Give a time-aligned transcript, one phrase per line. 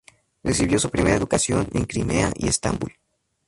[0.41, 2.91] Recibió su primera educación en Crimea y Estambul.